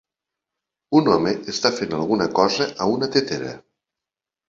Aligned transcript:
Un 0.99 1.11
home 1.17 1.35
està 1.53 1.73
fent 1.81 1.95
alguna 1.99 2.29
cosa 2.41 2.71
a 2.71 2.91
una 2.97 3.15
tetera. 3.19 3.57